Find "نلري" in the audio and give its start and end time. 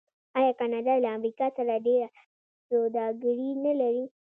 3.65-4.05